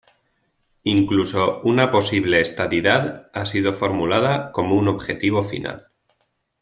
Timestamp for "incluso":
0.81-1.61